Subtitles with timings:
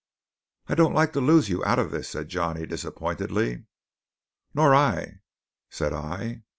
[0.65, 3.65] "I don't like to lose you out of this," said Johnny disappointedly.
[4.51, 5.19] "Nor I,"
[5.69, 6.41] said I.